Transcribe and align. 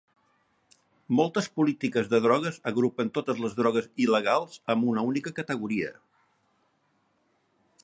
Moltes 1.19 1.49
polítiques 1.59 2.09
de 2.13 2.19
drogues 2.23 2.57
agrupen 2.71 3.11
totes 3.19 3.43
les 3.45 3.55
drogues 3.61 3.91
il·legals 4.07 4.57
en 4.75 4.87
una 4.95 5.07
única 5.13 5.35
categoria. 5.41 5.95